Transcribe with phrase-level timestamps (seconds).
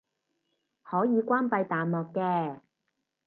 [0.81, 2.59] 可以關閉彈幕嘅